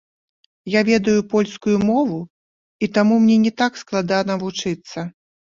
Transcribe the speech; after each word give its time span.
Я 0.75 0.81
ведаю 0.87 1.19
польскую 1.33 1.75
мову 1.89 2.19
і 2.87 2.91
таму 2.97 3.15
мне 3.27 3.37
не 3.45 3.53
так 3.63 3.79
складана 3.85 4.41
вучыцца. 4.47 5.09